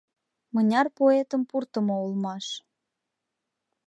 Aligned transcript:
Мыняр 0.53 0.87
поэтым 0.99 1.41
пуртымо 1.49 1.95
улмаш! 2.05 2.45